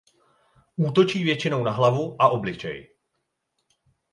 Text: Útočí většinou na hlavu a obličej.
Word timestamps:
Útočí 0.75 1.23
většinou 1.23 1.63
na 1.63 1.71
hlavu 1.71 2.21
a 2.21 2.29
obličej. 2.29 2.89